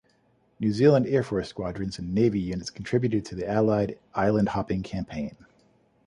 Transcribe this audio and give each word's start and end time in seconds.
New 0.59 0.71
Zealand 0.73 1.05
Air 1.05 1.21
Force 1.21 1.49
squadrons 1.49 1.99
and 1.99 2.11
Navy 2.15 2.39
units 2.39 2.71
contributed 2.71 3.23
to 3.25 3.35
the 3.35 3.47
Allied 3.47 3.99
island-hopping 4.15 4.81
campaign. 4.81 5.35